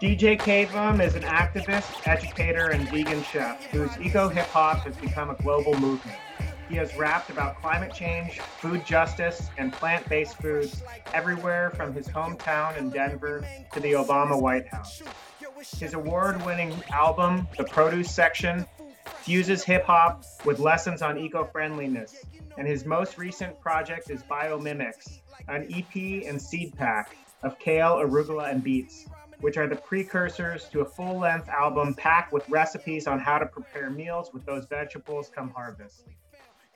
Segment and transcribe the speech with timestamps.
[0.00, 5.28] DJ Cavem is an activist, educator, and vegan chef whose eco hip hop has become
[5.28, 6.16] a global movement.
[6.68, 12.06] He has rapped about climate change, food justice, and plant based foods everywhere from his
[12.06, 15.02] hometown in Denver to the Obama White House.
[15.80, 18.66] His award winning album, The Produce Section,
[19.22, 22.24] fuses hip hop with lessons on eco friendliness,
[22.56, 25.18] and his most recent project is Biomimics,
[25.48, 29.06] an EP and seed pack of kale, arugula, and beets
[29.40, 33.46] which are the precursors to a full length album packed with recipes on how to
[33.46, 36.04] prepare meals with those vegetables come harvest.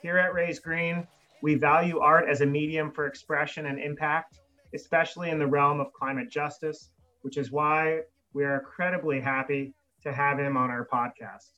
[0.01, 1.07] Here at Raise Green,
[1.41, 4.39] we value art as a medium for expression and impact,
[4.73, 6.89] especially in the realm of climate justice,
[7.21, 7.99] which is why
[8.33, 9.73] we are incredibly happy
[10.03, 11.49] to have him on our podcast.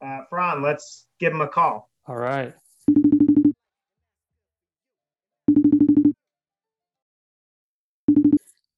[0.00, 1.90] Uh, Fran, let's give him a call.
[2.06, 2.54] All right.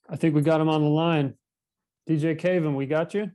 [0.08, 1.34] I think we got him on the line.
[2.08, 3.30] DJ Cavem, we got you.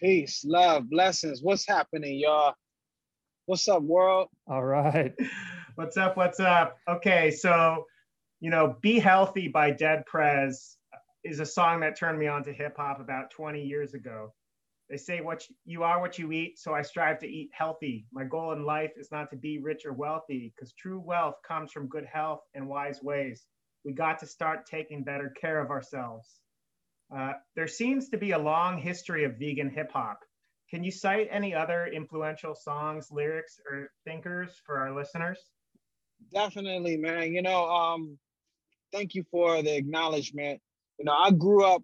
[0.00, 1.42] Peace, love, blessings.
[1.42, 2.54] What's happening, y'all?
[3.44, 4.28] What's up, world?
[4.46, 5.14] All right.
[5.74, 6.16] what's up?
[6.16, 6.78] What's up?
[6.88, 7.84] Okay, so
[8.40, 10.78] you know, "Be Healthy" by Dead Prez
[11.22, 14.32] is a song that turned me on to hip hop about 20 years ago.
[14.88, 18.06] They say what you are what you eat, so I strive to eat healthy.
[18.10, 21.72] My goal in life is not to be rich or wealthy, because true wealth comes
[21.72, 23.44] from good health and wise ways.
[23.84, 26.40] We got to start taking better care of ourselves.
[27.14, 30.20] Uh, there seems to be a long history of vegan hip hop.
[30.70, 35.38] Can you cite any other influential songs, lyrics, or thinkers for our listeners?
[36.32, 37.32] Definitely, man.
[37.32, 38.18] You know, um,
[38.92, 40.60] thank you for the acknowledgement.
[40.98, 41.82] You know, I grew up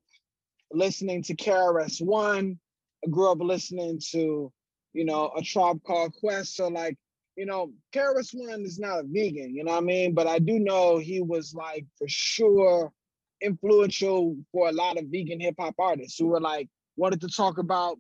[0.71, 2.59] listening to KRS One.
[3.05, 4.53] I grew up listening to,
[4.93, 6.57] you know, a tribe called Quest.
[6.57, 6.97] So like,
[7.37, 10.13] you know, KRS One is not a vegan, you know what I mean?
[10.13, 12.93] But I do know he was like for sure
[13.41, 17.59] influential for a lot of vegan hip hop artists who were like wanted to talk
[17.59, 17.99] about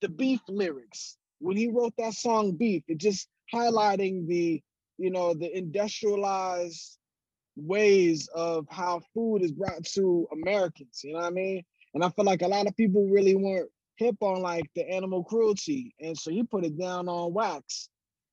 [0.00, 1.16] the beef lyrics.
[1.38, 4.62] When he wrote that song Beef, it just highlighting the,
[4.98, 6.98] you know, the industrialized
[7.56, 11.62] ways of how food is brought to Americans, you know what I mean?
[11.94, 15.24] And I feel like a lot of people really weren't hip on like the animal
[15.24, 15.94] cruelty.
[16.00, 17.88] And so he put it down on wax.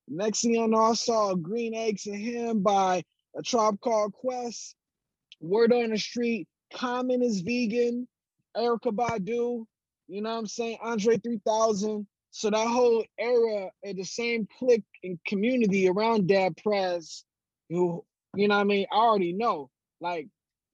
[0.08, 3.04] Next thing I know, I saw Green Eggs and Ham by
[3.38, 4.76] a tribe called Quest.
[5.44, 8.08] Word on the street, Common is vegan,
[8.56, 9.66] Erykah Badu,
[10.08, 10.78] you know what I'm saying?
[10.82, 12.08] Andre 3000.
[12.32, 17.26] So that whole era and the same clique and community around Dead Prez,
[17.70, 18.04] who,
[18.36, 18.88] you know what I mean?
[18.92, 19.70] I already know.
[20.00, 20.30] Like,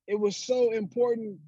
[0.07, 1.39] it was so important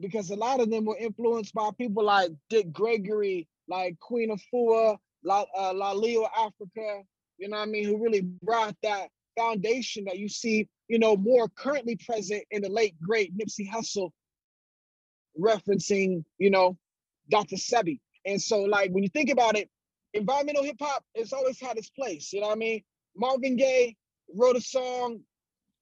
[0.00, 4.40] because a lot of them were influenced by people like Dick Gregory, like Queen of
[4.52, 7.02] Afua, La, uh, Llaila Afrika,
[7.38, 7.84] you know what I mean?
[7.84, 12.68] Who really brought that foundation that you see you know, more currently present in the
[12.68, 14.10] late great Nipsey Hussle,
[15.38, 16.76] referencing, you know,
[17.30, 17.56] Dr.
[17.56, 18.00] Sebi.
[18.24, 19.68] And so, like, when you think about it,
[20.14, 22.32] environmental hip hop has always had its place.
[22.32, 22.82] You know what I mean?
[23.16, 23.96] Marvin Gaye
[24.34, 25.20] wrote a song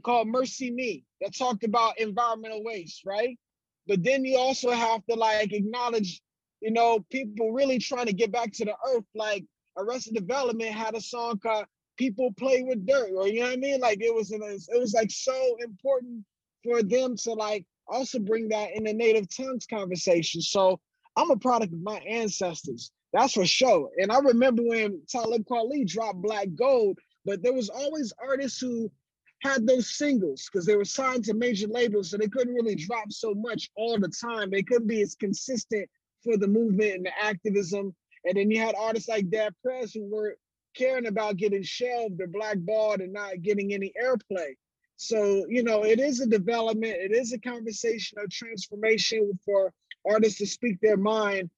[0.03, 3.39] called Mercy Me that talked about environmental waste, right?
[3.87, 6.21] But then you also have to like acknowledge,
[6.61, 9.05] you know, people really trying to get back to the earth.
[9.15, 9.45] Like
[9.77, 11.67] Arrested Development had a song called
[11.97, 13.81] people play with dirt or you know what I mean?
[13.81, 14.41] Like it was it
[14.79, 16.25] was like so important
[16.63, 20.41] for them to like also bring that in the native tongues conversation.
[20.41, 20.81] So
[21.17, 22.91] I'm a product of my ancestors.
[23.13, 23.91] That's for sure.
[23.99, 28.91] And I remember when Talib Kweli dropped Black Gold, but there was always artists who
[29.43, 33.13] had those singles because they were signed to major labels, so they couldn't really drop
[33.13, 34.51] so much all the time.
[34.51, 35.89] They couldn't be as consistent
[36.25, 37.95] for the movement and the activism.
[38.25, 40.37] And then you had artists like Dead Prez who were
[40.75, 44.55] caring about getting shelved or blackballed and not getting any airplay.
[44.97, 49.73] So, you know, it is a development, it is a conversation of transformation for
[50.09, 51.51] artists to speak their mind.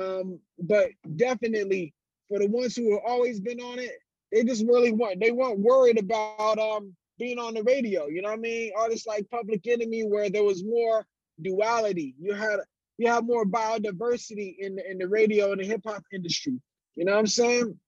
[0.00, 1.94] Um, but definitely
[2.28, 3.92] for the ones who have always been on it,
[4.32, 8.08] they just really want they weren't worried about um being on the radio.
[8.08, 8.72] You know what I mean?
[8.76, 11.06] Artists like Public Enemy, where there was more
[11.40, 12.14] duality.
[12.20, 12.58] You had
[12.98, 16.60] you have more biodiversity in the in the radio and the hip hop industry.
[16.96, 17.78] You know what I'm saying?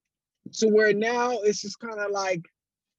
[0.54, 2.42] To where now it's just kind of like,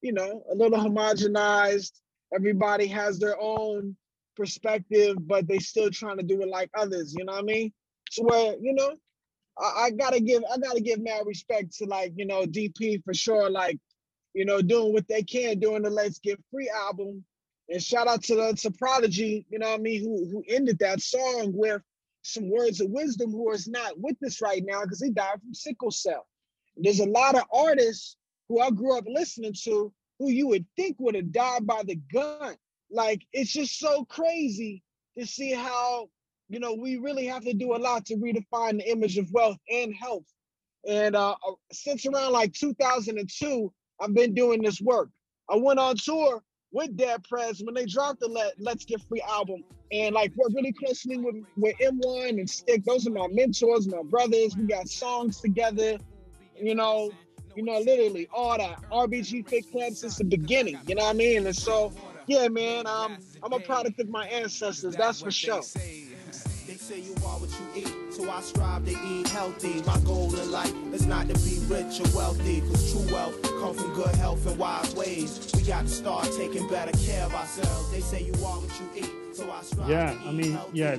[0.01, 1.91] you know, a little homogenized.
[2.33, 3.95] Everybody has their own
[4.35, 7.15] perspective, but they still trying to do it like others.
[7.17, 7.73] You know what I mean?
[8.09, 8.93] So where you know,
[9.57, 13.13] I, I gotta give I gotta give mad respect to like you know DP for
[13.13, 13.49] sure.
[13.49, 13.79] Like
[14.33, 17.23] you know, doing what they can doing the Let's Get Free album.
[17.69, 20.79] And shout out to the to Prodigy, you know what I mean, who who ended
[20.79, 21.81] that song with
[22.21, 25.53] some words of wisdom who is not with us right now because he died from
[25.53, 26.27] sickle cell.
[26.79, 28.17] There's a lot of artists
[28.49, 31.95] who I grew up listening to who you would think would have died by the
[32.13, 32.55] gun.
[32.89, 34.83] Like it's just so crazy
[35.17, 36.09] to see how
[36.49, 39.57] you know, we really have to do a lot to redefine the image of wealth
[39.69, 40.25] and health.
[40.87, 45.09] And uh, uh since around like 2002, I've been doing this work.
[45.49, 46.41] I went on tour
[46.71, 49.63] with Dead Prez when they dropped the Let, Let's Get Free album.
[49.91, 52.83] And like worked really closely with, with M1 and Stic.
[52.83, 54.55] Those are my mentors, my brothers.
[54.57, 55.97] We got songs together,
[56.61, 57.11] you know,
[57.55, 58.81] you know, literally all that.
[58.91, 61.45] RBG Fit Club since the beginning, you know what I mean?
[61.45, 61.91] And so,
[62.27, 65.63] yeah, man, um, I'm a product of my ancestors, that's for sure
[66.87, 67.93] say you are what you eat,
[68.27, 69.81] so I strive to eat healthy.
[69.83, 73.81] My goal in life is not to be rich or wealthy, cause true wealth comes
[73.81, 75.49] from good health and wise ways.
[75.55, 77.89] We got to start taking better care of ourselves.
[77.91, 79.35] They say you are what you eat.
[79.35, 80.97] So I strive yeah, I mean, yeah,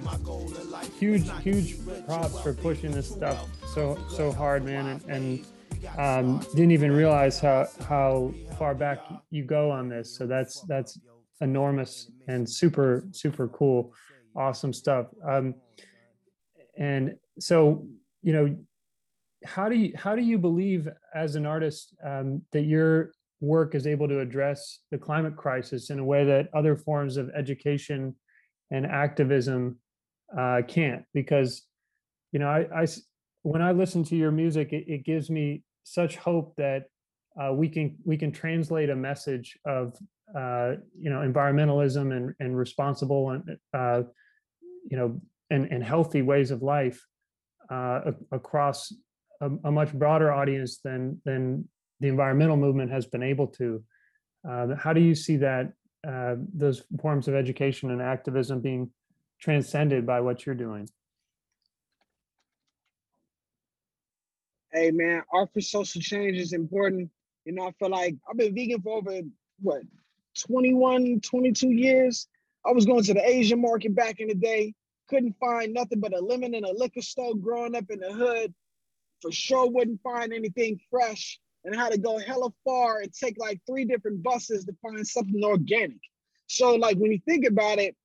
[0.98, 1.76] huge, huge
[2.06, 7.40] props for pushing this stuff so so hard, man, and, and um, didn't even realize
[7.40, 10.16] how how far back you go on this.
[10.16, 10.98] So that's that's
[11.40, 13.92] enormous and super super cool,
[14.34, 15.08] awesome stuff.
[15.28, 15.54] Um,
[16.78, 17.86] and so
[18.22, 18.56] you know
[19.44, 23.86] how do you how do you believe as an artist um, that your work is
[23.86, 28.14] able to address the climate crisis in a way that other forms of education
[28.70, 29.78] and activism
[30.36, 31.04] uh, can't?
[31.14, 31.62] Because
[32.32, 32.86] you know I, I
[33.42, 36.84] when i listen to your music it, it gives me such hope that
[37.40, 39.94] uh, we can we can translate a message of
[40.36, 44.02] uh, you know environmentalism and and responsible and uh,
[44.90, 47.04] you know and, and healthy ways of life
[47.70, 48.92] uh, across
[49.40, 51.68] a, a, much broader audience than than
[52.00, 53.82] the environmental movement has been able to.
[54.48, 55.72] Uh, how do you see that
[56.06, 58.90] uh, those forms of education and activism being
[59.40, 60.88] transcended by what you're doing?
[64.72, 67.10] Hey man, art for social change is important.
[67.44, 69.20] You know, I feel like I've been vegan for over
[69.60, 69.82] what
[70.46, 72.28] 21, 22 years.
[72.66, 74.74] I was going to the Asian market back in the day
[75.08, 78.54] couldn't find nothing but a lemon in a liquor store growing up in the hood.
[79.20, 83.60] For sure wouldn't find anything fresh and had to go hella far and take like
[83.66, 85.98] three different buses to find something organic.
[86.46, 87.96] So like when you think about it,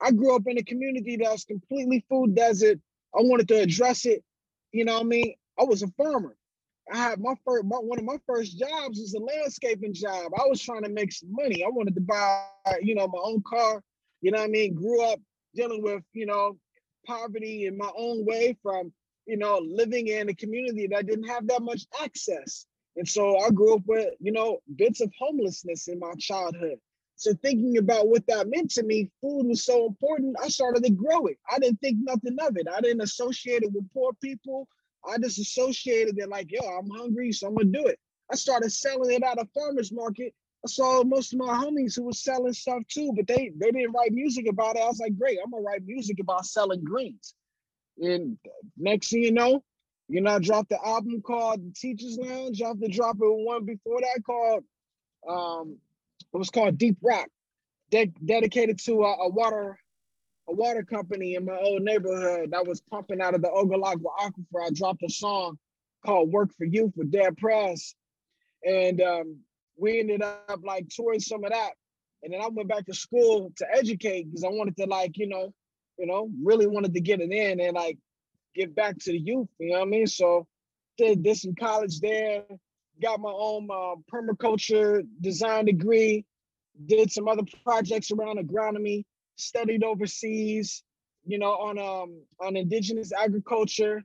[0.00, 2.78] I grew up in a community that was completely food desert.
[3.16, 4.22] I wanted to address it.
[4.72, 5.34] You know what I mean?
[5.58, 6.36] I was a farmer.
[6.92, 10.32] I had my first my, one of my first jobs was a landscaping job.
[10.38, 11.64] I was trying to make some money.
[11.64, 12.44] I wanted to buy,
[12.80, 13.82] you know, my own car.
[14.20, 14.74] You know what I mean?
[14.74, 15.20] Grew up
[15.58, 16.56] dealing with, you know,
[17.04, 18.92] poverty in my own way from,
[19.26, 22.66] you know, living in a community that didn't have that much access.
[22.96, 26.78] And so I grew up with, you know, bits of homelessness in my childhood.
[27.16, 30.36] So thinking about what that meant to me, food was so important.
[30.40, 31.38] I started to grow it.
[31.50, 32.68] I didn't think nothing of it.
[32.72, 34.68] I didn't associate it with poor people.
[35.08, 37.98] I just associated it like, yo, I'm hungry, so I'm gonna do it.
[38.30, 40.32] I started selling it at a farmer's market
[40.66, 44.12] saw most of my homies who was selling stuff too, but they they didn't write
[44.12, 44.82] music about it.
[44.82, 47.34] I was like, great, I'm gonna write music about selling greens.
[47.98, 48.38] And
[48.76, 49.62] next thing you know,
[50.08, 52.60] you know, I dropped the album called The Teachers Lounge.
[52.62, 54.64] I have to drop it one before that called
[55.28, 55.76] um
[56.32, 57.28] it was called Deep Rock,
[57.90, 59.78] de- dedicated to a, a, water
[60.48, 64.66] a water company in my old neighborhood that was pumping out of the Ogallala Aquifer.
[64.66, 65.58] I dropped a song
[66.04, 67.94] called Work for You" with Dead Prez.
[68.64, 69.38] And um,
[69.78, 71.70] we ended up like touring some of that.
[72.22, 75.28] And then I went back to school to educate because I wanted to like, you
[75.28, 75.52] know,
[75.98, 77.98] you know, really wanted to get it in and like
[78.54, 80.06] get back to the youth, you know what I mean?
[80.06, 80.46] So
[80.96, 82.42] did, did some college there,
[83.00, 86.24] got my own uh, permaculture design degree,
[86.86, 89.04] did some other projects around agronomy,
[89.36, 90.82] studied overseas,
[91.24, 94.02] you know, on um on indigenous agriculture,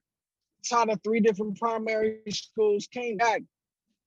[0.67, 3.41] taught at three different primary schools, came back,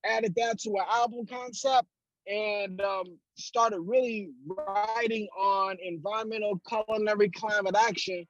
[0.08, 1.88] added that to an album concept
[2.26, 8.26] and um, started really writing on environmental culinary climate action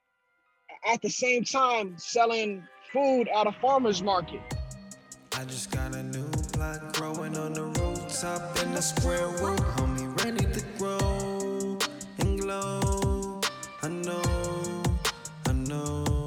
[0.87, 4.41] at the same time selling food at a farmer's market.
[5.33, 10.25] I just got a new plot growing on the rooftop in the square root, homie,
[10.25, 11.79] ready to grow
[12.19, 13.41] and glow.
[13.83, 14.83] I know,
[15.47, 16.25] I know,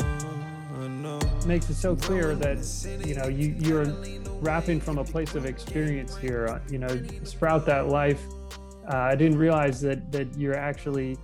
[0.79, 1.20] I know.
[1.48, 2.60] Makes it so clear that
[3.06, 3.86] you know you you're
[4.41, 6.48] rapping from a place of experience here.
[6.48, 8.22] Uh, you know, sprout that life.
[8.91, 11.17] Uh, I didn't realize that that you're actually,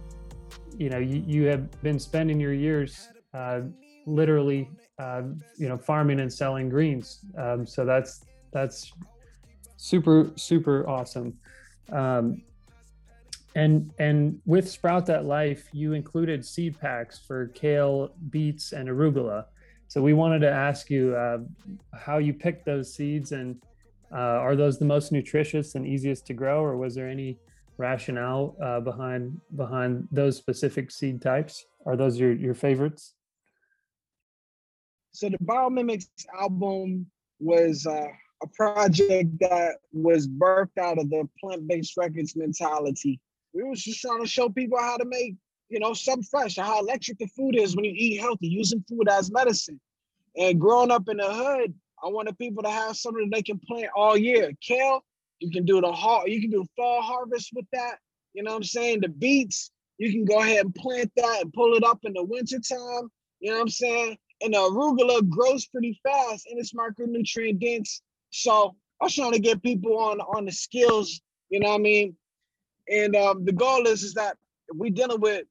[0.78, 3.62] you know, you, you have been spending your years uh,
[4.06, 4.70] literally,
[5.00, 5.24] uh,
[5.58, 7.20] you know, farming and selling greens.
[7.38, 8.94] Um, so that's that's
[9.78, 11.38] super super awesome.
[11.92, 12.42] Um,
[13.56, 19.46] and and with Sprout That Life, you included seed packs for kale, beets, and arugula.
[19.88, 21.40] So we wanted to ask you uh,
[21.94, 23.56] how you picked those seeds and
[24.12, 27.38] uh, are those the most nutritious and easiest to grow or was there any
[27.78, 31.66] rationale uh, behind behind those specific seed types?
[31.86, 33.14] Are those your your favorites?
[35.12, 37.06] So the Biomimics album
[37.40, 38.08] was uh,
[38.44, 43.20] a project that was birthed out of the plant-based records mentality.
[43.54, 45.36] We was just trying to show people how to make,
[45.70, 49.10] you know, something fresh, how electric the food is when you eat healthy, using food
[49.10, 49.80] as medicine.
[50.38, 53.90] And growing up in the hood, I wanted people to have something they can plant
[53.96, 54.52] all year.
[54.62, 55.04] Kale,
[55.40, 57.98] you can do the har- you can do fall harvest with that.
[58.34, 59.02] You know what I'm saying?
[59.02, 62.24] The beets, you can go ahead and plant that and pull it up in the
[62.24, 63.10] wintertime.
[63.40, 64.18] You know what I'm saying?
[64.42, 68.02] And the arugula grows pretty fast and it's micronutrient dense.
[68.30, 71.84] So I was trying to get people on on the skills, you know what I
[71.84, 72.18] mean?
[72.92, 75.46] And um, the goal is is that if we dealing with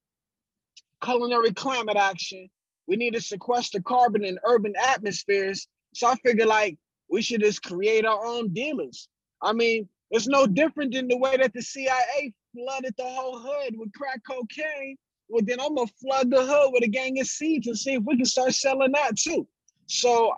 [1.05, 2.49] culinary climate action,
[2.87, 5.69] we need to sequester carbon in urban atmospheres.
[5.95, 6.77] So I figure like
[7.09, 9.09] we should just create our own dealers.
[9.43, 13.75] I mean, it's no different than the way that the CIA flooded the whole hood
[13.77, 14.97] with crack cocaine.
[15.29, 18.03] Well, then I'm gonna flood the hood with a gang of seeds and see if
[18.05, 19.47] we can start selling that too.
[19.87, 20.33] So,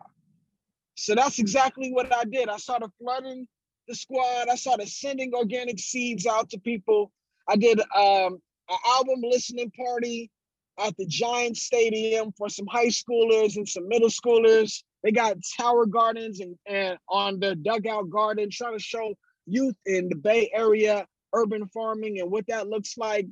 [0.95, 2.49] so that's exactly what I did.
[2.49, 3.47] I started flooding
[3.89, 4.49] the squad.
[4.49, 7.13] I started sending organic seeds out to people.
[7.49, 10.31] I did um, an album listening party
[10.79, 14.83] at the Giant Stadium for some high schoolers and some middle schoolers.
[15.03, 19.15] They got tower gardens and, and on the dugout garden, trying to show
[19.47, 23.27] youth in the Bay Area urban farming and what that looks like.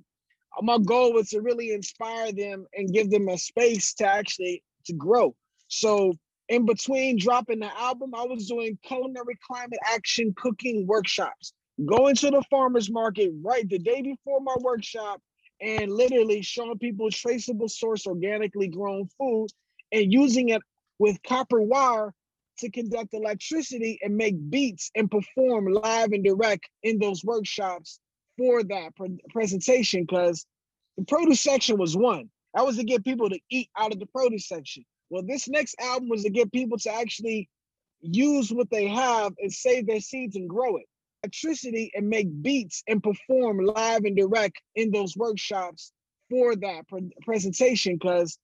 [0.57, 4.63] Uh, my goal was to really inspire them and give them a space to actually
[4.87, 5.35] to grow.
[5.69, 6.13] So
[6.49, 11.53] in between dropping the album, I was doing culinary climate action cooking workshops.
[11.85, 15.21] Going to the farmers market right the day before my workshop
[15.61, 19.49] and literally showing people traceable source organically grown food
[19.93, 20.63] and using it
[20.99, 22.13] with copper wire
[22.59, 27.99] to conduct electricity and make beats and perform live and direct in those workshops
[28.37, 30.47] for that pre- presentation because
[30.97, 32.31] the produce section was one.
[32.55, 34.85] That was to get people to eat out of the produce section.
[35.11, 37.49] Well, this next album was to get people to actually
[38.01, 40.87] use what they have and save their seeds and grow it.
[41.25, 45.91] Electricity and make beats and perform live and direct in those workshops
[46.29, 48.39] for that pre- presentation because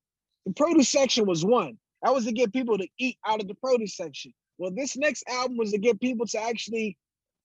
[0.47, 1.77] the produce section was one.
[2.03, 4.33] That was to get people to eat out of the produce section.
[4.57, 6.97] Well, this next album was to get people to actually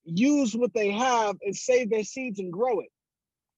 [0.05, 2.89] use what they have and save their seeds and grow it.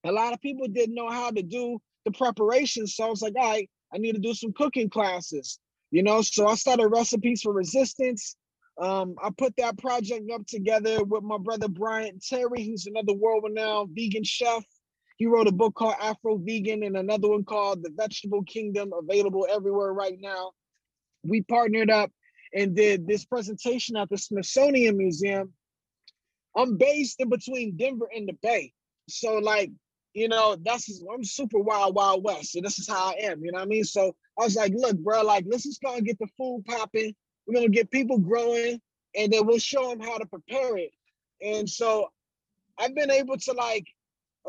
[0.03, 2.87] A lot of people didn't know how to do the preparation.
[2.87, 5.59] So I was like, all right, I need to do some cooking classes,
[5.91, 6.23] you know?
[6.23, 8.35] So I started Recipes for Resistance.
[8.79, 13.43] Um, I put that project up together with my brother Bryant Terry, who's another world
[13.43, 14.63] renowned vegan chef.
[15.17, 19.47] He wrote a book called Afro Vegan and another one called The Vegetable Kingdom, available
[19.49, 20.51] everywhere right now.
[21.23, 22.11] We partnered up
[22.53, 25.53] and did this presentation at the Smithsonian Museum.
[26.55, 28.73] I'm based in between Denver and the Bay.
[29.09, 29.71] So, like,
[30.13, 32.51] you know, that's I'm super wild, wild west.
[32.51, 33.83] So this is how I am, you know what I mean?
[33.83, 37.13] So I was like, look, bro, like let's just go and get the food popping.
[37.47, 38.81] We're gonna get people growing,
[39.15, 40.91] and then we'll show them how to prepare it.
[41.41, 42.09] And so
[42.77, 43.87] I've been able to like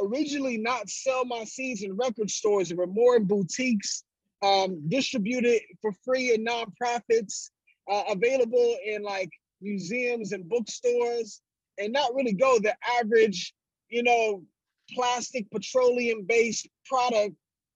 [0.01, 2.69] originally not sell my seeds in record stores.
[2.69, 4.05] There were more in boutiques,
[4.43, 7.51] um, distributed for free in nonprofits,
[7.91, 11.41] uh, available in like museums and bookstores,
[11.79, 13.55] and not really go the average,
[13.89, 14.43] you know,
[14.91, 17.35] plastic petroleum based product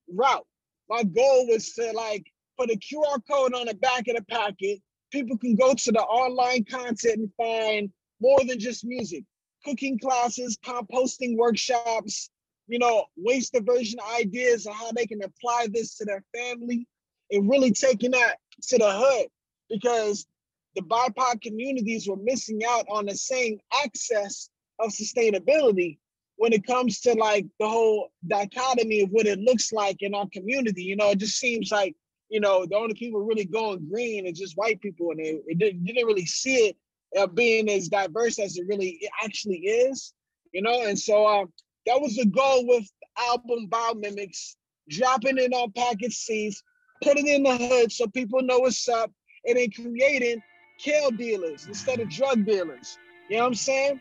[0.08, 0.46] route.
[0.88, 2.26] My goal was to like
[2.58, 4.80] put a QR code on the back of the packet.
[5.12, 7.90] People can go to the online content and find
[8.20, 9.24] more than just music,
[9.64, 12.30] cooking classes, composting workshops,
[12.66, 16.86] you know, waste diversion ideas on how they can apply this to their family
[17.30, 19.28] and really taking that to the hood
[19.68, 20.26] because
[20.74, 25.98] the BIPOC communities were missing out on the same access of sustainability
[26.36, 30.26] when it comes to like the whole dichotomy of what it looks like in our
[30.32, 30.82] community.
[30.82, 31.94] You know, it just seems like,
[32.32, 35.58] you know, the only people really going green is just white people, and they, it
[35.58, 36.76] didn't, didn't really see it
[37.18, 40.14] uh, being as diverse as it really it actually is.
[40.52, 41.52] You know, and so um,
[41.86, 44.56] that was the goal with the album Biomimics,
[44.88, 46.62] dropping it on package seeds,
[47.04, 49.12] putting it in the hood so people know what's up,
[49.46, 50.42] and then creating
[50.78, 52.96] kale dealers instead of drug dealers.
[53.28, 54.00] You know what I'm saying?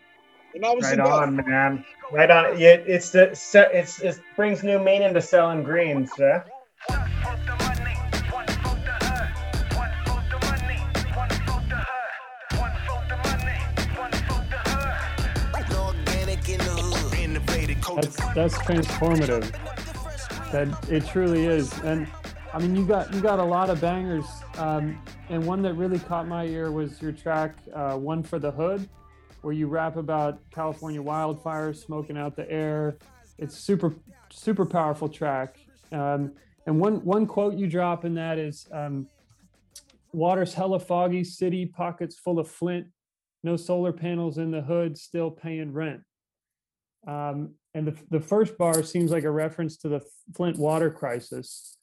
[0.55, 1.11] And that was Right the goal.
[1.11, 1.85] on, man.
[2.13, 2.57] Right on.
[2.57, 3.31] Yeah, it's the
[3.73, 6.11] it's it brings new meaning to selling greens.
[6.17, 6.43] Yeah.
[17.95, 19.51] That's that's transformative.
[20.51, 21.71] That it truly is.
[21.79, 22.07] And
[22.53, 24.25] I mean, you got you got a lot of bangers.
[24.57, 28.51] Um, and one that really caught my ear was your track uh, "One for the
[28.51, 28.89] Hood."
[29.41, 32.97] where you rap about California wildfires smoking out the air.
[33.37, 33.95] It's super
[34.31, 35.57] super powerful track.
[35.91, 36.33] Um,
[36.65, 39.07] and one one quote you drop in that is um,
[40.13, 42.87] water's hella foggy, city pockets full of flint,
[43.43, 46.01] no solar panels in the hood, still paying rent.
[47.07, 50.01] Um, and the, the first bar seems like a reference to the
[50.35, 51.77] Flint water crisis,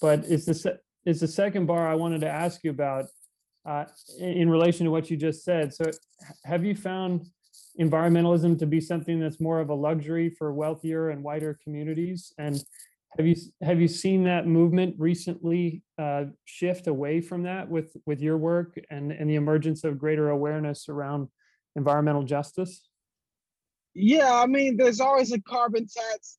[0.00, 3.06] but it's the it's the second bar I wanted to ask you about
[3.66, 3.84] uh,
[4.18, 5.74] in, in relation to what you just said.
[5.74, 5.84] So,
[6.44, 7.26] have you found
[7.78, 12.32] environmentalism to be something that's more of a luxury for wealthier and whiter communities?
[12.38, 12.62] And
[13.16, 18.20] have you have you seen that movement recently uh, shift away from that with with
[18.20, 21.28] your work and and the emergence of greater awareness around
[21.76, 22.88] environmental justice?
[23.94, 26.38] Yeah, I mean, there's always a carbon tax.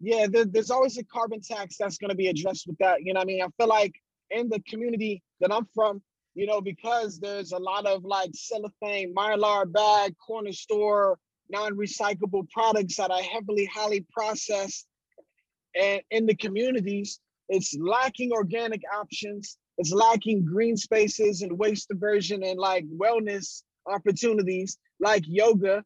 [0.00, 3.02] Yeah, there, there's always a carbon tax that's going to be addressed with that.
[3.02, 3.94] You know, I mean, I feel like
[4.30, 6.00] in the community that I'm from,
[6.34, 11.18] you know, because there's a lot of like cellophane, mylar bag, corner store,
[11.50, 14.86] non-recyclable products that are heavily, highly processed,
[15.80, 17.18] and in the communities,
[17.48, 19.58] it's lacking organic options.
[19.76, 25.84] It's lacking green spaces and waste diversion and like wellness opportunities, like yoga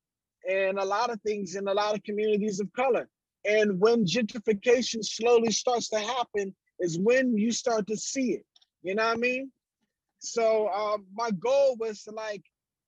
[0.48, 3.08] and a lot of things in a lot of communities of color.
[3.44, 8.46] And when gentrification slowly starts to happen, is when you start to see it.
[8.82, 9.52] You know what I mean?
[10.20, 12.42] So um, my goal was to like,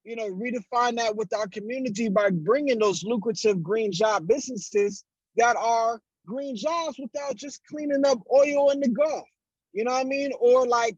[0.04, 5.04] you know, redefine that with our community by bringing those lucrative green job businesses
[5.36, 9.28] that are green jobs without just cleaning up oil in the Gulf.
[9.72, 10.32] You know what I mean?
[10.40, 10.96] Or like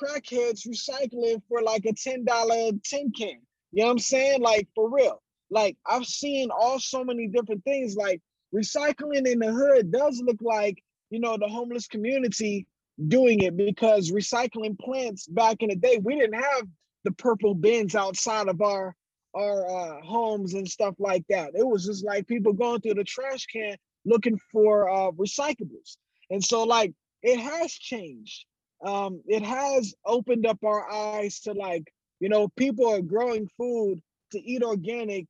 [0.00, 3.40] crackheads recycling for like a $10 tin can.
[3.72, 4.40] You know what I'm saying?
[4.40, 5.23] Like for real.
[5.54, 7.94] Like I've seen all so many different things.
[7.94, 8.20] Like
[8.54, 12.66] recycling in the hood does look like, you know, the homeless community
[13.08, 16.66] doing it because recycling plants back in the day, we didn't have
[17.04, 18.94] the purple bins outside of our
[19.36, 21.52] our uh, homes and stuff like that.
[21.54, 25.96] It was just like people going through the trash can looking for uh, recyclables.
[26.30, 28.44] And so like it has changed.
[28.84, 31.84] Um, it has opened up our eyes to like,
[32.20, 34.00] you know, people are growing food
[34.32, 35.26] to eat organic,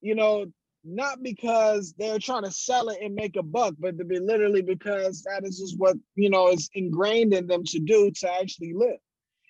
[0.00, 0.46] you know,
[0.84, 4.62] not because they're trying to sell it and make a buck, but to be literally
[4.62, 8.72] because that is just what, you know, is ingrained in them to do to actually
[8.74, 8.98] live.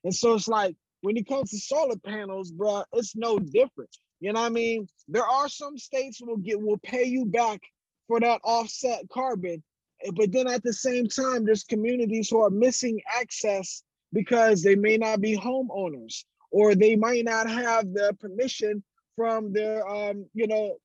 [0.04, 3.94] And so it's like when it comes to solar panels, bro, it's no different.
[4.20, 4.88] You know what I mean?
[5.06, 7.60] There are some states will get will pay you back
[8.08, 9.62] for that offset carbon,
[10.04, 13.82] eh, but then at the same time, there's communities who are missing access
[14.12, 18.82] because they may not be homeowners or they might not have the permission
[19.18, 20.76] from their um, you know,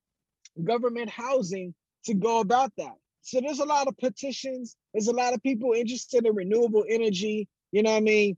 [0.63, 1.71] government housing
[2.05, 2.95] to go about that.
[3.21, 4.75] So there's a lot of petitions.
[4.91, 7.47] There's a lot of people interested in renewable energy.
[7.71, 8.35] You know what I mean?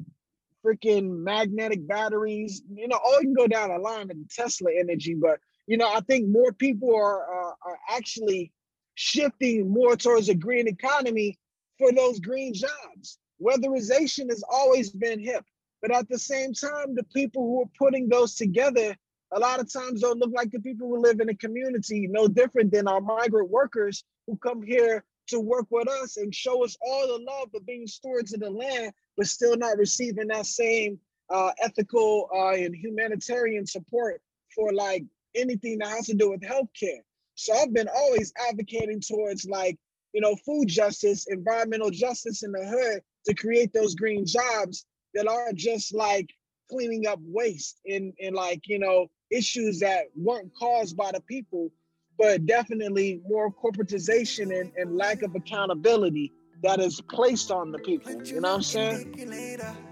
[0.66, 2.62] Freaking magnetic batteries.
[2.70, 5.16] You know, all you can go down the line of Tesla energy.
[5.16, 8.52] But you know, I think more people are are, are actually
[8.96, 11.40] shifting more towards a green economy
[11.78, 13.18] for those green jobs.
[13.42, 15.46] Weatherization has always been hip,
[15.82, 18.96] but at the same time, the people who are putting those together
[19.32, 22.28] a lot of times don't look like the people who live in the community, no
[22.28, 26.78] different than our migrant workers who come here to work with us and show us
[26.82, 31.00] all the love of being stewards of the land, but still not receiving that same
[31.30, 34.22] uh, ethical uh, and humanitarian support
[34.54, 35.04] for like
[35.36, 37.02] anything that has to do with healthcare.
[37.36, 39.78] So I've been always advocating towards like,
[40.14, 45.28] you know, food justice, environmental justice in the hood to create those green jobs that
[45.28, 46.30] aren't just like
[46.70, 51.72] cleaning up waste and, and like, you know, issues that weren't caused by the people,
[52.18, 56.32] but definitely more corporatization and, and lack of accountability
[56.64, 58.12] that is placed on the people.
[58.26, 59.84] You know what I'm saying?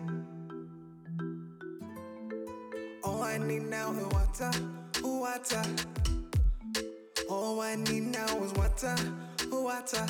[3.04, 4.52] All I need now is water,
[5.04, 5.62] water.
[7.30, 8.96] All I need now is water,
[9.52, 10.06] water.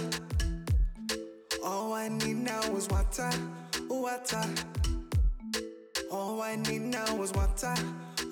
[1.64, 3.30] All I need now is water,
[3.90, 4.44] water.
[6.12, 7.74] All I need now is water,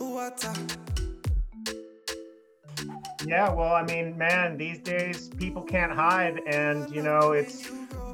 [0.05, 0.53] water.
[3.25, 7.69] Yeah, well, I mean, man, these days people can't hide, and you know, it's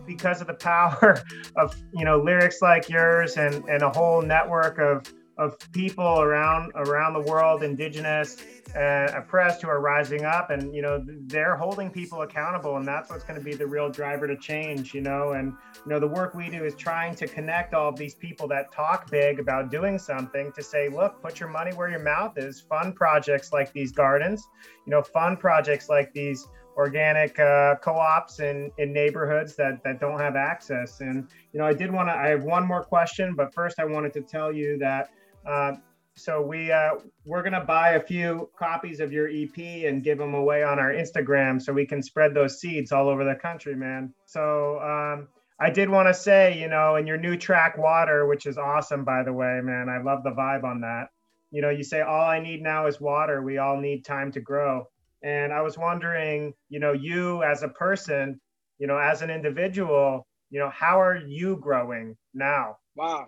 [0.05, 1.23] because of the power
[1.55, 5.03] of you know lyrics like yours and and a whole network of
[5.37, 8.37] of people around around the world, indigenous
[8.75, 13.09] and oppressed, who are rising up, and you know they're holding people accountable, and that's
[13.09, 14.93] what's going to be the real driver to change.
[14.93, 15.53] You know, and
[15.85, 18.71] you know the work we do is trying to connect all of these people that
[18.71, 22.61] talk big about doing something to say, look, put your money where your mouth is.
[22.61, 24.47] Fund projects like these gardens,
[24.85, 26.47] you know, fund projects like these
[26.77, 31.01] organic uh, co-ops in, in neighborhoods that, that don't have access.
[31.01, 33.85] And, you know, I did want to, I have one more question, but first I
[33.85, 35.09] wanted to tell you that
[35.47, 35.73] uh,
[36.15, 40.33] so we uh, we're gonna buy a few copies of your EP and give them
[40.33, 44.13] away on our Instagram so we can spread those seeds all over the country, man.
[44.25, 45.27] So um,
[45.59, 49.05] I did want to say, you know, in your new track "Water," which is awesome,
[49.05, 49.89] by the way, man.
[49.89, 51.09] I love the vibe on that.
[51.51, 53.41] You know, you say all I need now is water.
[53.41, 54.87] We all need time to grow.
[55.23, 58.39] And I was wondering, you know, you as a person,
[58.79, 62.77] you know, as an individual, you know, how are you growing now?
[62.95, 63.27] Wow.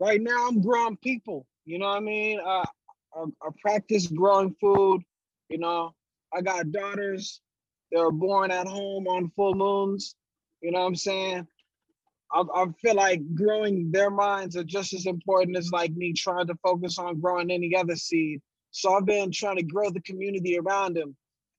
[0.00, 1.46] Right now, I'm growing people.
[1.64, 2.40] You know what I mean?
[2.40, 2.64] Uh,
[3.14, 5.02] I, I practice growing food.
[5.48, 5.94] You know,
[6.34, 7.40] I got daughters.
[7.90, 10.16] They're born at home on full moons.
[10.60, 11.46] You know what I'm saying?
[12.32, 16.46] I, I feel like growing their minds are just as important as like me trying
[16.46, 18.40] to focus on growing any other seed.
[18.70, 21.14] So I've been trying to grow the community around them,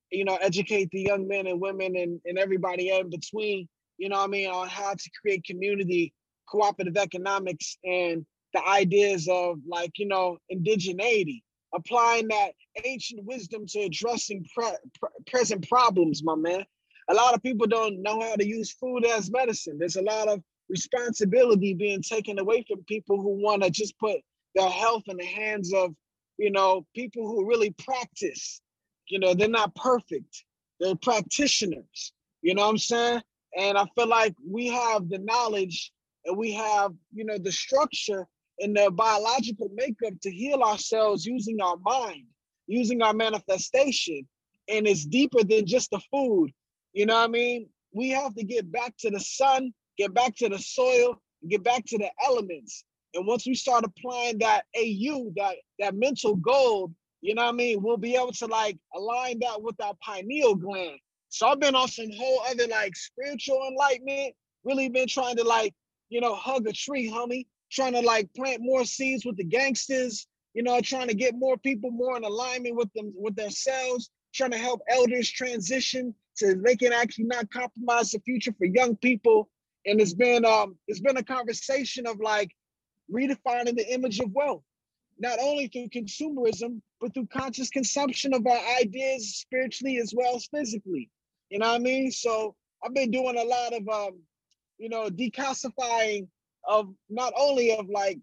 [0.10, 4.18] you know, educate the young men and women and, and everybody in between, you know
[4.18, 6.12] what I mean, on how to create community,
[6.48, 11.42] cooperative economics, and the ideas of like, you know, indigeneity,
[11.74, 12.52] applying that
[12.86, 16.64] ancient wisdom to addressing pre- pre- present problems, my man.
[17.10, 19.78] A lot of people don't know how to use food as medicine.
[19.78, 24.18] There's a lot of responsibility being taken away from people who want to just put
[24.56, 25.94] their health in the hands of,
[26.38, 28.62] you know, people who really practice.
[29.10, 30.46] You know, they're not perfect.
[30.80, 32.14] They're practitioners.
[32.42, 33.22] You know what I'm saying?
[33.58, 35.92] And I feel like we have the knowledge
[36.26, 38.28] and we have, you know, the structure
[38.60, 42.26] and the biological makeup to heal ourselves using our mind,
[42.68, 44.28] using our manifestation.
[44.70, 46.52] And it's deeper than just the food.
[46.94, 47.68] You know what I mean?
[47.94, 51.84] We have to get back to the sun, get back to the soil, get back
[51.88, 52.86] to the elements.
[53.14, 57.58] And once we start applying that AU, that that mental gold, you know what I
[57.58, 57.82] mean?
[57.82, 61.00] We'll be able to like align that with our pineal gland.
[61.30, 65.74] So I've been on some whole other like spiritual enlightenment, really been trying to like,
[66.14, 70.28] you know, hug a tree, homie, trying to like plant more seeds with the gangsters,
[70.54, 74.52] you know, trying to get more people more in alignment with them with themselves, trying
[74.52, 79.50] to help elders transition so they can actually not compromise the future for young people.
[79.88, 82.52] And it's been um it's been a conversation of like
[83.12, 84.64] redefining the image of wealth,
[85.18, 90.48] not only through consumerism, but through conscious consumption of our ideas spiritually as well as
[90.54, 91.10] physically.
[91.50, 92.12] You know what I mean?
[92.12, 94.20] So I've been doing a lot of um,
[94.84, 96.28] you know, decalcifying
[96.68, 98.20] of not only of like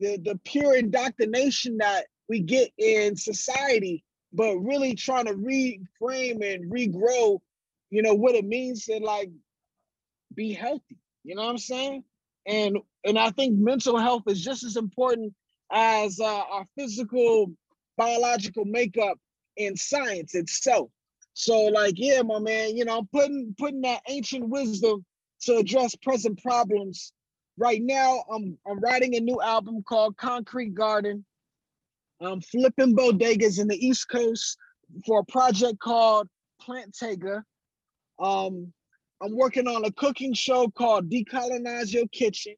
[0.00, 6.72] the the pure indoctrination that we get in society, but really trying to reframe and
[6.72, 7.38] regrow,
[7.90, 9.30] you know, what it means to like
[10.34, 10.96] be healthy.
[11.22, 12.04] You know what I'm saying?
[12.46, 15.34] And and I think mental health is just as important
[15.70, 17.52] as uh, our physical
[17.98, 19.18] biological makeup
[19.58, 20.88] in science itself.
[21.34, 25.04] So like, yeah, my man, you know, putting putting that ancient wisdom
[25.44, 27.12] to address present problems
[27.58, 31.24] right now I'm I'm writing a new album called Concrete Garden.
[32.20, 34.56] I'm flipping bodegas in the East Coast
[35.06, 36.28] for a project called
[36.60, 37.44] Plant Tega.
[38.18, 38.72] Um,
[39.22, 42.54] I'm working on a cooking show called Decolonize Your Kitchen.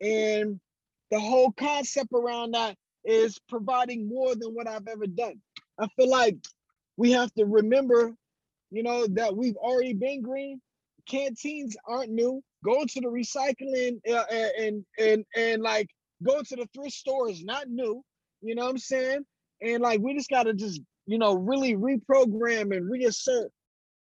[0.00, 0.60] And
[1.10, 5.40] the whole concept around that is providing more than what I've ever done.
[5.78, 6.36] I feel like
[6.96, 8.14] we have to remember,
[8.70, 10.60] you know, that we've already been green.
[11.10, 14.24] Canteens aren't new go to the recycling uh,
[14.58, 15.88] and and and like
[16.24, 18.02] go to the thrift stores, not new.
[18.42, 19.24] You know what I'm saying?
[19.62, 23.50] And like we just gotta just you know really reprogram and reassert,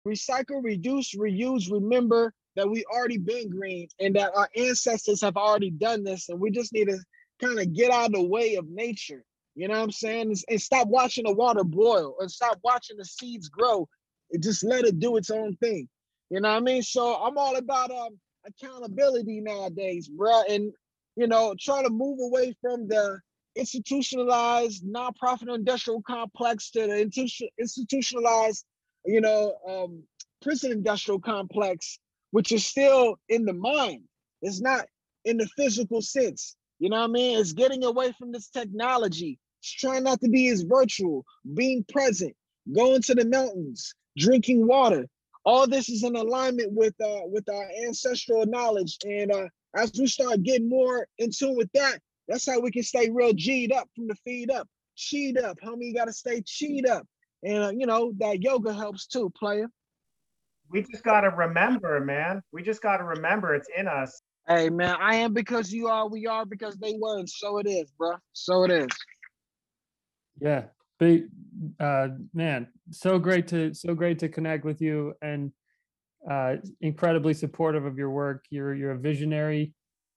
[0.07, 1.71] recycle, reduce, reuse.
[1.71, 6.39] Remember that we already been green and that our ancestors have already done this, and
[6.39, 6.99] we just need to
[7.41, 9.23] kind of get out of the way of nature.
[9.55, 10.33] You know what I'm saying?
[10.47, 13.87] And stop watching the water boil and stop watching the seeds grow.
[14.31, 15.89] And just let it do its own thing.
[16.29, 16.83] You know what I mean?
[16.83, 20.41] So I'm all about um accountability nowadays, bro.
[20.49, 20.71] And
[21.15, 23.19] you know, trying to move away from the
[23.55, 28.65] institutionalized nonprofit industrial complex to the institutionalized,
[29.05, 30.03] you know, um,
[30.41, 31.99] prison industrial complex,
[32.31, 34.03] which is still in the mind.
[34.41, 34.85] It's not
[35.25, 36.55] in the physical sense.
[36.79, 37.39] You know what I mean?
[37.39, 39.37] It's getting away from this technology.
[39.61, 42.33] It's trying not to be as virtual, being present,
[42.73, 45.05] going to the mountains, drinking water,
[45.49, 48.97] all this is in alignment with uh with our ancestral knowledge.
[49.03, 52.83] And uh as we start getting more in tune with that that's how we can
[52.83, 54.67] stay real g'd up from the feed up.
[54.95, 57.05] Cheat up homie you gotta stay cheat up.
[57.43, 59.67] And uh, you know that yoga helps too player.
[60.69, 62.43] We just gotta remember man.
[62.53, 64.21] We just gotta remember it's in us.
[64.47, 67.67] Hey man i am because you are we are because they were and so it
[67.67, 68.87] is bro so it is.
[70.39, 70.65] Yeah
[70.99, 71.23] big
[71.79, 75.51] uh man so great to so great to connect with you and
[76.29, 79.73] uh incredibly supportive of your work you're you're a visionary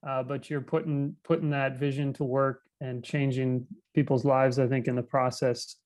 [0.06, 4.58] uh, but you're putting putting that vision to work and changing people's lives.
[4.58, 5.76] I think in the process.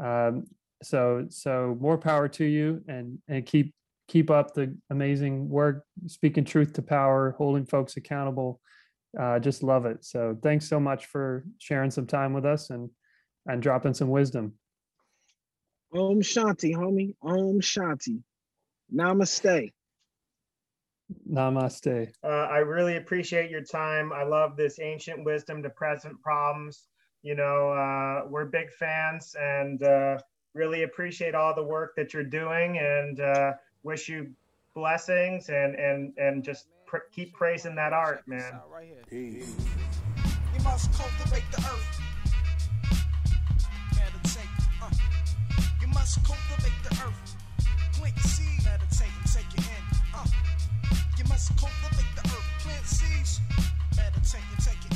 [0.00, 0.44] Um,
[0.82, 3.74] so so more power to you, and and keep
[4.08, 8.60] keep up the amazing work, speaking truth to power, holding folks accountable.
[9.18, 10.04] Uh, just love it.
[10.04, 12.90] So thanks so much for sharing some time with us and
[13.46, 14.54] and dropping some wisdom.
[15.92, 17.14] Om Shanti, homie.
[17.22, 18.22] Om Shanti.
[18.94, 19.72] Namaste.
[21.30, 22.12] Namaste.
[22.22, 24.12] Uh, I really appreciate your time.
[24.12, 26.88] I love this ancient wisdom to present problems.
[27.22, 30.18] You know, uh, we're big fans and uh,
[30.54, 34.30] really appreciate all the work that you're doing and uh, wish you
[34.74, 38.60] blessings and and and just pr- keep praising that art, man.
[39.10, 39.44] You
[40.62, 42.05] must cultivate the earth.
[51.54, 52.48] Cultivate the earth.
[52.60, 53.40] Plant seeds.
[53.96, 54.95] Meditate and take it